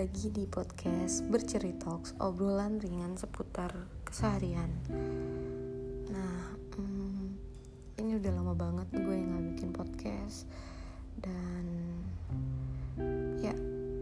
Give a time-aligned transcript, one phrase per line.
[0.00, 3.68] Lagi di podcast Berceritox Obrolan ringan seputar
[4.00, 4.72] keseharian.
[6.08, 7.36] Nah, hmm,
[8.00, 10.48] ini udah lama banget gue gak bikin podcast.
[11.20, 11.64] Dan
[13.44, 13.52] ya,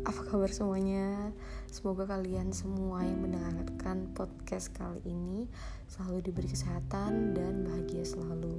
[0.06, 1.34] apa kabar semuanya?
[1.66, 5.50] Semoga kalian semua yang mendengarkan podcast kali ini
[5.90, 8.54] Selalu diberi kesehatan dan bahagia selalu.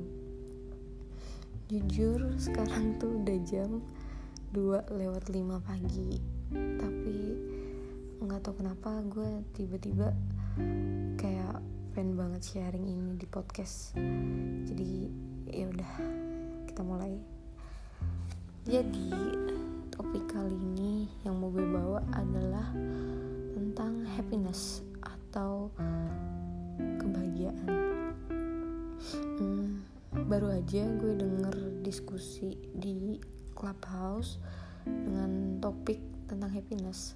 [1.71, 3.79] Jujur, sekarang tuh udah jam
[4.51, 6.19] 2 lewat 5 pagi.
[6.49, 7.28] Tapi
[8.19, 10.11] nggak tahu kenapa gue tiba-tiba
[11.15, 11.63] kayak
[11.95, 13.95] pengen banget sharing ini di podcast.
[14.67, 15.07] Jadi
[15.47, 15.93] ya udah
[16.67, 17.15] kita mulai.
[18.67, 19.07] Jadi
[19.95, 22.67] topik kali ini yang mau gue bawa adalah
[23.55, 25.71] tentang happiness atau
[26.99, 27.71] kebahagiaan.
[29.39, 29.87] Hmm,
[30.27, 31.55] baru aja gue denger
[31.87, 33.15] diskusi di
[33.55, 34.43] Clubhouse
[34.83, 37.15] dengan topik tentang happiness.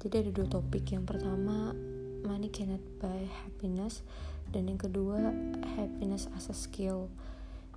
[0.00, 0.96] Jadi ada dua topik.
[0.96, 1.76] Yang pertama,
[2.24, 4.00] money cannot buy happiness
[4.48, 5.30] dan yang kedua,
[5.76, 7.12] happiness as a skill.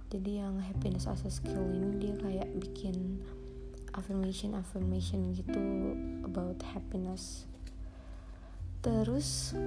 [0.07, 3.19] Jadi yang happiness as a skill ini dia kayak bikin
[3.93, 5.61] affirmation affirmation gitu
[6.25, 7.45] about happiness.
[8.79, 9.53] Terus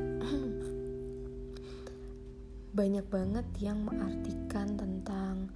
[2.79, 5.49] banyak banget yang mengartikan tentang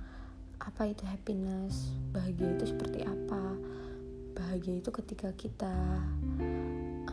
[0.61, 3.57] apa itu happiness bahagia itu seperti apa
[4.37, 6.01] bahagia itu ketika kita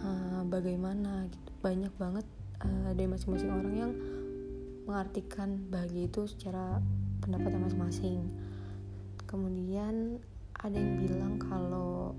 [0.04, 1.50] uh, bagaimana gitu.
[1.62, 2.26] Banyak banget
[2.62, 3.94] uh, dari masing-masing orang yang
[4.88, 6.80] mengartikan bahagia itu secara
[7.20, 8.24] pendapatnya masing-masing.
[9.28, 10.22] Kemudian
[10.64, 12.16] ada yang bilang kalau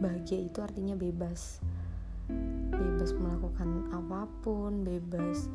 [0.00, 1.60] bahagia itu artinya bebas.
[2.72, 5.48] Bebas melakukan apa pun bebas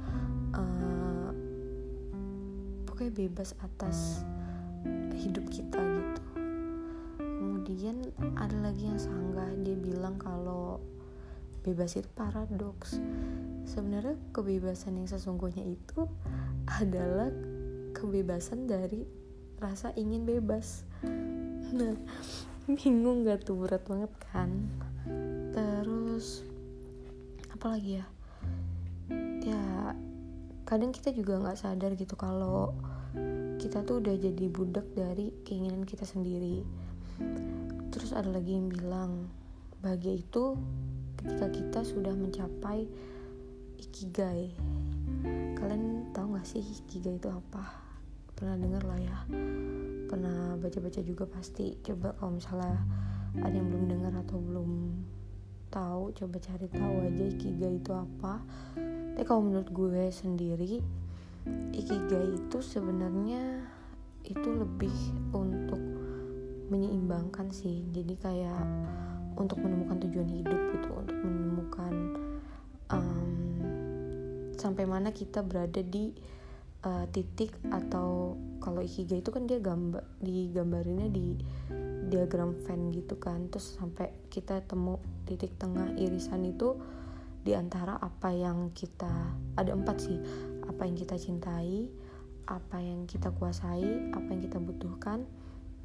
[0.57, 1.29] uh,
[2.85, 4.21] pokoknya bebas atas
[5.17, 6.21] hidup kita gitu.
[7.17, 8.05] Kemudian
[8.37, 10.77] ada lagi yang sanggah dia bilang kalau
[11.63, 12.99] bebas itu paradoks.
[13.63, 16.05] Sebenarnya kebebasan yang sesungguhnya itu
[16.67, 17.31] adalah
[17.95, 19.07] kebebasan dari
[19.63, 20.83] rasa ingin bebas.
[21.71, 21.95] Nah
[22.67, 24.51] bingung gak tuh berat banget kan?
[25.55, 26.43] Terus
[27.55, 28.05] apa lagi ya?
[29.43, 29.95] Ya
[30.63, 32.71] kadang kita juga nggak sadar gitu kalau
[33.59, 36.63] kita tuh udah jadi budak dari keinginan kita sendiri.
[37.93, 39.31] Terus ada lagi yang bilang
[39.83, 40.57] bahagia itu
[41.23, 42.83] ketika kita sudah mencapai
[43.79, 44.51] ikigai.
[45.55, 47.79] Kalian tahu gak sih ikigai itu apa?
[48.35, 49.17] Pernah denger lah ya.
[50.11, 51.79] Pernah baca-baca juga pasti.
[51.79, 52.75] Coba kalau misalnya
[53.39, 54.71] ada yang belum dengar atau belum
[55.73, 58.43] tahu coba cari tahu aja ikigai itu apa.
[59.15, 60.83] Tapi kalau menurut gue sendiri
[61.73, 63.63] ikigai itu sebenarnya
[64.23, 64.93] itu lebih
[65.33, 65.81] untuk
[66.69, 67.83] menyeimbangkan sih.
[67.89, 68.63] Jadi kayak
[69.37, 71.93] untuk menemukan tujuan hidup gitu untuk menemukan
[72.91, 73.31] um,
[74.57, 76.13] sampai mana kita berada di
[76.85, 81.35] uh, titik atau kalau ikigai itu kan dia gambar digambarinnya di
[82.07, 83.49] diagram Venn gitu kan.
[83.51, 86.77] Terus sampai kita temu titik tengah irisan itu
[87.43, 89.11] di antara apa yang kita
[89.59, 90.19] ada empat sih.
[90.63, 91.91] Apa yang kita cintai
[92.47, 95.23] apa yang kita kuasai apa yang kita butuhkan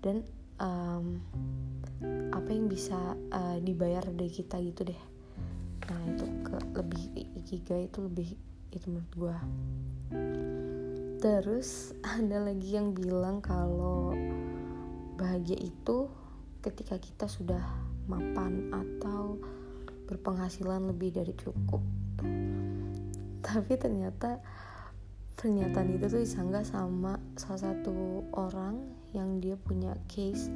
[0.03, 0.27] dan
[0.59, 1.23] um,
[2.31, 5.03] apa yang bisa uh, dibayar dari kita gitu deh.
[5.89, 7.05] Nah itu ke lebih
[7.39, 8.29] ikigai itu lebih
[8.69, 9.37] itu menurut gue
[11.19, 14.15] terus ada lagi yang bilang kalau
[15.19, 16.07] bahagia itu
[16.63, 17.63] ketika kita sudah
[18.07, 19.39] mapan atau
[20.09, 21.83] berpenghasilan lebih dari cukup.
[23.45, 24.41] Tapi ternyata
[25.37, 30.53] pernyataan itu tuh disanggah sama salah satu orang yang dia punya case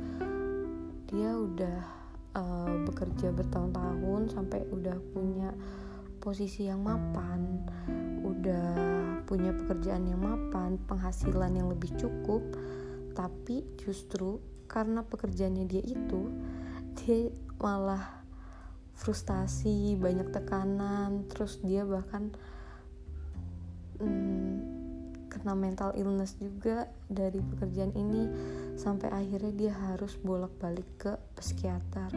[1.09, 1.79] dia udah
[2.37, 5.53] uh, bekerja bertahun-tahun sampai udah punya
[6.23, 7.67] posisi yang mapan
[8.23, 8.75] udah
[9.23, 12.43] punya pekerjaan yang mapan penghasilan yang lebih cukup.
[13.15, 16.33] Tapi justru karena pekerjaannya dia itu
[16.99, 17.29] dia
[17.61, 18.25] malah
[18.93, 22.33] frustasi banyak tekanan terus dia bahkan
[24.01, 24.42] hmm,
[25.43, 28.23] kena mental illness juga dari pekerjaan ini
[28.79, 32.15] sampai akhirnya dia harus bolak-balik ke psikiater.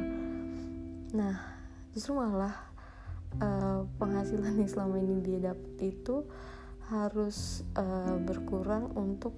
[1.18, 1.36] Nah,
[1.90, 2.54] justru malah
[3.42, 6.22] uh, penghasilan yang selama ini dia dapat itu
[6.94, 9.34] harus uh, berkurang untuk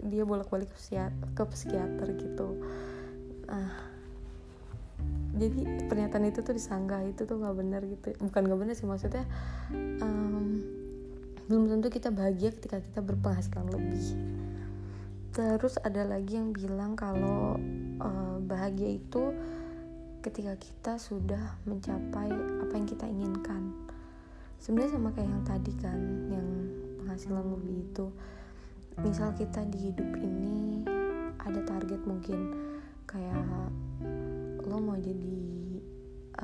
[0.00, 2.48] dia bolak-balik ke psikiater, ke psikiater gitu.
[3.44, 3.70] Nah,
[5.36, 9.24] jadi pernyataan itu tuh disanggah itu tuh nggak benar gitu bukan nggak benar sih maksudnya
[10.02, 10.79] um,
[11.50, 14.06] belum tentu kita bahagia ketika kita berpenghasilan lebih.
[15.34, 17.58] Terus ada lagi yang bilang kalau
[17.98, 19.34] uh, bahagia itu
[20.22, 23.74] ketika kita sudah mencapai apa yang kita inginkan.
[24.62, 25.98] Sebenarnya sama kayak yang tadi kan
[26.30, 26.46] yang
[27.02, 28.06] penghasilan lebih itu.
[29.02, 30.86] Misal kita di hidup ini
[31.42, 32.54] ada target mungkin
[33.10, 33.42] kayak
[34.70, 35.42] lo mau jadi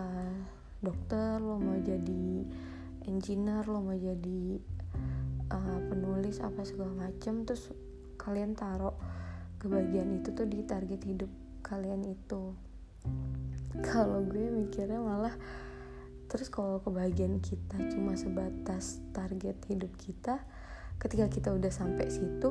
[0.02, 0.34] uh,
[0.82, 2.42] dokter lo mau jadi
[3.06, 4.74] engineer lo mau jadi
[5.50, 7.70] uh, penulis apa segala macem terus
[8.16, 8.96] kalian taruh
[9.60, 11.30] kebahagiaan itu tuh di target hidup
[11.62, 12.54] kalian itu.
[13.82, 15.34] Kalau gue mikirnya malah
[16.26, 20.42] terus kalau kebahagiaan kita cuma sebatas target hidup kita
[20.98, 22.50] ketika kita udah sampai situ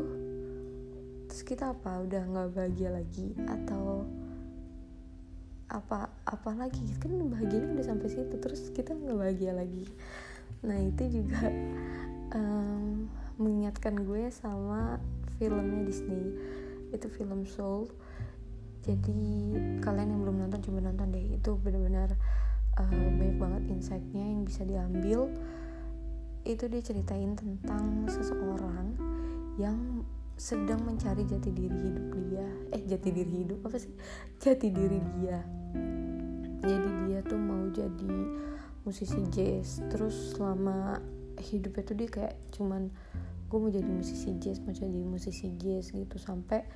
[1.28, 2.04] terus kita apa?
[2.04, 3.36] Udah nggak bahagia lagi?
[3.48, 4.08] Atau
[5.68, 6.86] apa apa lagi?
[7.02, 9.88] Kan bahagianya udah sampai situ terus kita nggak bahagia lagi.
[10.64, 11.50] Nah itu juga
[13.86, 14.98] mengingatkan gue sama
[15.38, 16.34] filmnya Disney.
[16.90, 17.86] Itu film Soul.
[18.82, 21.38] Jadi kalian yang belum nonton coba nonton deh.
[21.38, 22.18] Itu benar-benar
[22.82, 25.30] uh, banyak banget insightnya yang bisa diambil.
[26.46, 28.98] Itu dia ceritain tentang seseorang
[29.62, 30.02] yang
[30.34, 32.48] sedang mencari jati diri hidup dia.
[32.74, 33.94] Eh jati diri hidup apa sih?
[34.42, 35.46] Jati diri dia.
[36.66, 38.18] Jadi dia tuh mau jadi
[38.82, 39.86] musisi jazz.
[39.94, 40.98] Terus selama
[41.38, 42.90] hidupnya tuh dia kayak cuman
[43.56, 46.20] gue mau jadi musisi jazz mau jadi musisi jazz gitu.
[46.20, 46.68] Sampai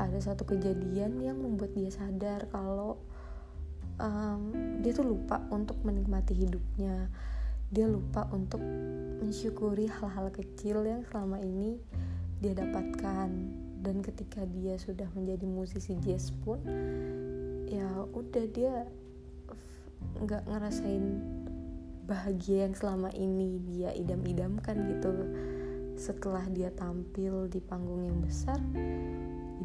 [0.00, 2.96] ada satu kejadian yang membuat dia sadar kalau
[4.00, 4.48] um,
[4.80, 7.12] dia tuh lupa untuk menikmati hidupnya.
[7.68, 8.64] Dia lupa untuk
[9.20, 11.76] mensyukuri hal-hal kecil yang selama ini
[12.40, 13.28] dia dapatkan.
[13.84, 16.64] Dan ketika dia sudah menjadi musisi jazz pun
[17.68, 18.88] ya udah dia
[20.16, 21.04] nggak ngerasain
[22.08, 25.12] bahagia yang selama ini dia idam-idamkan gitu
[25.96, 28.60] setelah dia tampil di panggung yang besar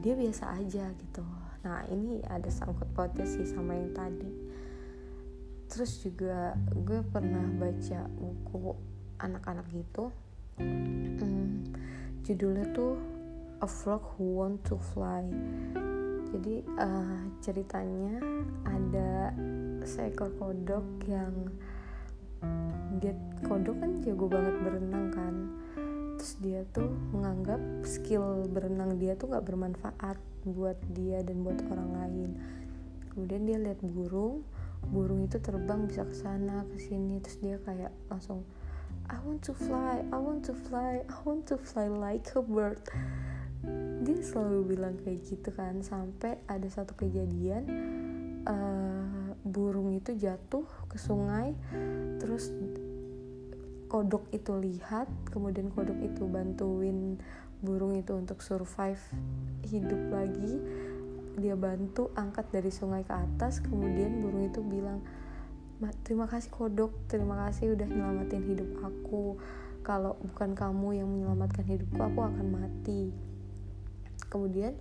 [0.01, 1.21] dia biasa aja gitu.
[1.61, 4.31] Nah ini ada sangkut pautnya sih sama yang tadi.
[5.69, 8.75] Terus juga gue pernah baca buku
[9.21, 10.09] anak-anak gitu.
[10.57, 11.69] Hmm,
[12.25, 12.97] judulnya tuh
[13.61, 15.29] A Frog Who Want to Fly.
[16.33, 18.17] Jadi uh, ceritanya
[18.65, 19.35] ada
[19.85, 21.51] seekor kodok yang
[22.97, 23.13] dia
[23.45, 25.35] kodok kan jago banget berenang kan
[26.21, 26.85] terus dia tuh
[27.17, 32.29] menganggap skill berenang dia tuh gak bermanfaat buat dia dan buat orang lain.
[33.09, 34.45] Kemudian dia lihat burung
[34.93, 38.45] burung itu terbang bisa ke sana ke sini terus dia kayak langsung
[39.09, 42.85] I want to fly I want to fly I want to fly like a bird.
[44.05, 47.65] Dia selalu bilang kayak gitu kan sampai ada satu kejadian
[48.45, 51.57] uh, burung itu jatuh ke sungai
[52.21, 52.53] terus
[53.91, 57.19] kodok itu lihat kemudian kodok itu bantuin
[57.59, 59.03] burung itu untuk survive
[59.67, 60.63] hidup lagi.
[61.35, 65.03] Dia bantu angkat dari sungai ke atas kemudian burung itu bilang
[66.07, 69.35] terima kasih kodok terima kasih udah nyelamatin hidup aku.
[69.83, 73.11] Kalau bukan kamu yang menyelamatkan hidupku aku akan mati.
[74.31, 74.79] Kemudian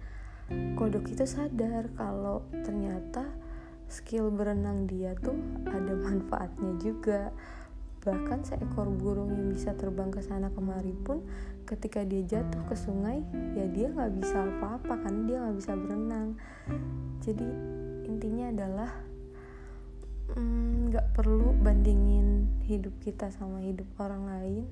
[0.79, 3.27] kodok itu sadar kalau ternyata
[3.91, 5.35] skill berenang dia tuh
[5.67, 7.35] ada manfaatnya juga
[8.01, 11.21] Bahkan seekor burung yang bisa terbang ke sana kemari pun
[11.69, 13.23] ketika dia jatuh ke sungai
[13.55, 16.29] ya dia nggak bisa apa-apa kan dia nggak bisa berenang.
[17.21, 17.49] Jadi
[18.09, 18.91] intinya adalah
[20.33, 24.65] mm, nggak mm, perlu bandingin hidup kita sama hidup orang lain.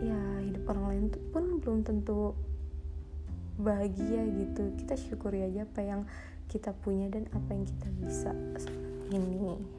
[0.00, 2.32] Ya hidup orang lain pun belum tentu
[3.60, 4.72] bahagia gitu.
[4.80, 6.08] Kita syukuri aja apa yang
[6.48, 8.32] kita punya dan apa yang kita bisa
[9.12, 9.77] ini.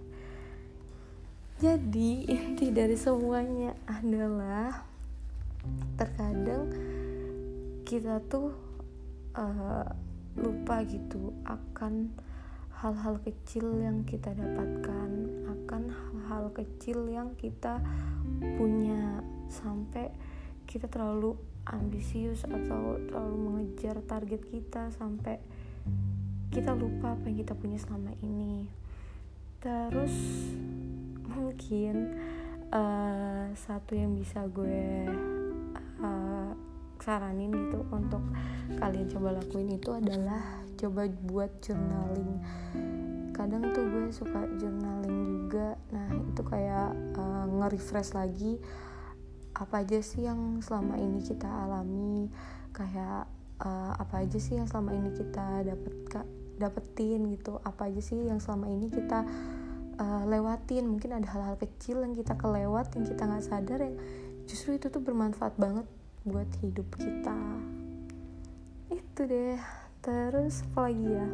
[1.60, 4.80] Jadi inti dari semuanya adalah
[6.00, 6.72] terkadang
[7.84, 8.56] kita tuh
[9.36, 9.84] uh,
[10.40, 12.16] lupa gitu akan
[12.80, 15.10] hal-hal kecil yang kita dapatkan,
[15.52, 17.84] akan hal-hal kecil yang kita
[18.56, 19.20] punya
[19.52, 20.16] sampai
[20.64, 21.36] kita terlalu
[21.68, 25.44] ambisius atau terlalu mengejar target kita sampai
[26.56, 28.64] kita lupa apa yang kita punya selama ini.
[29.60, 30.16] Terus
[31.50, 32.14] mungkin
[32.70, 35.10] uh, satu yang bisa gue
[35.98, 36.54] uh,
[37.02, 38.22] saranin gitu untuk
[38.78, 42.38] kalian coba lakuin itu adalah coba buat journaling.
[43.34, 45.74] Kadang tuh gue suka journaling juga.
[45.90, 48.62] Nah itu kayak uh, nge-refresh lagi
[49.58, 52.30] apa aja sih yang selama ini kita alami.
[52.78, 53.26] Kayak
[53.58, 55.94] uh, apa aja sih yang selama ini kita dapet
[56.62, 57.58] dapetin gitu.
[57.66, 59.26] Apa aja sih yang selama ini kita
[60.00, 60.88] uh, lewatin.
[60.88, 63.96] Mungkin ada hal-hal kecil yang kita kelewat yang kita nggak sadar yang
[64.48, 65.86] justru itu tuh bermanfaat banget
[66.24, 67.38] buat hidup kita.
[68.90, 69.60] Itu deh.
[70.00, 71.28] Terus apa lagi ya?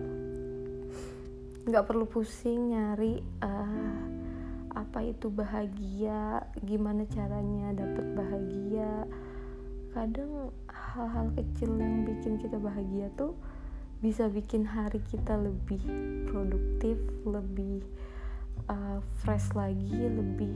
[1.70, 3.98] Nggak perlu pusing nyari uh,
[4.76, 9.06] apa itu bahagia gimana caranya dapat bahagia.
[9.96, 13.38] Kadang hal-hal kecil yang bikin kita bahagia tuh
[14.04, 15.80] bisa bikin hari kita lebih
[16.28, 17.80] produktif lebih
[18.70, 20.56] uh, fresh lagi lebih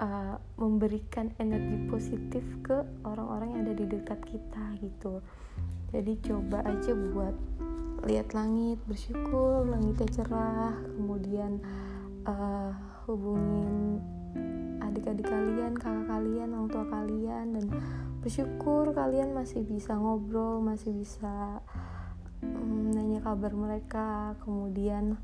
[0.00, 5.20] uh, memberikan energi positif ke orang-orang yang ada di dekat kita gitu.
[5.88, 7.34] Jadi coba aja buat
[8.06, 11.58] lihat langit bersyukur langitnya cerah kemudian
[12.22, 12.70] uh,
[13.10, 13.98] hubungin
[14.78, 17.66] adik-adik kalian kakak kalian orang tua kalian dan
[18.22, 21.58] bersyukur kalian masih bisa ngobrol masih bisa
[22.42, 25.18] um, nanya kabar mereka kemudian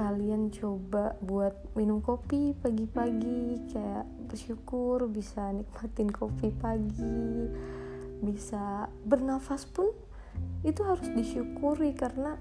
[0.00, 7.44] kalian coba buat minum kopi pagi-pagi kayak bersyukur bisa nikmatin kopi pagi
[8.24, 9.92] bisa bernafas pun
[10.64, 12.40] itu harus disyukuri karena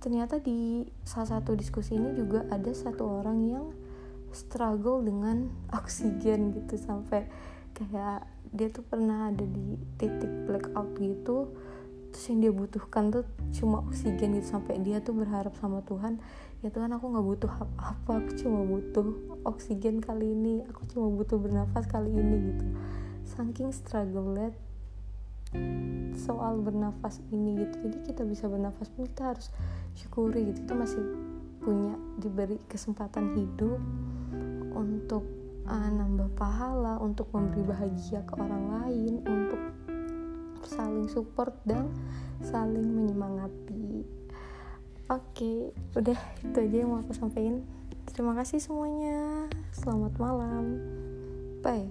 [0.00, 3.66] ternyata di salah satu diskusi ini juga ada satu orang yang
[4.32, 5.52] struggle dengan
[5.84, 7.28] oksigen gitu sampai
[7.76, 11.52] kayak dia tuh pernah ada di titik blackout gitu
[12.18, 13.22] terus yang dia butuhkan tuh
[13.54, 14.58] cuma oksigen gitu.
[14.58, 16.18] Sampai dia tuh berharap sama Tuhan
[16.66, 19.06] ya Tuhan aku nggak butuh apa-apa aku cuma butuh
[19.46, 22.64] oksigen kali ini aku cuma butuh bernafas kali ini gitu.
[23.22, 24.34] Saking struggle
[26.18, 27.86] soal bernafas ini gitu.
[27.86, 29.54] Jadi kita bisa bernafas pun kita harus
[29.94, 30.66] syukuri gitu.
[30.66, 30.98] Kita masih
[31.62, 33.78] punya diberi kesempatan hidup
[34.74, 35.22] untuk
[35.70, 39.77] uh, nambah pahala untuk memberi bahagia ke orang lain untuk
[40.68, 41.88] saling support dan
[42.44, 44.04] saling menyemangati
[45.08, 47.64] Oke, udah itu aja yang mau aku sampaikan.
[48.12, 49.48] Terima kasih semuanya.
[49.72, 50.76] Selamat malam.
[51.64, 51.88] Bye.